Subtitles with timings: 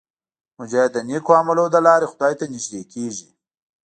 [0.59, 3.29] مجاهد د نیک عملونو له لارې خدای ته نږدې کېږي.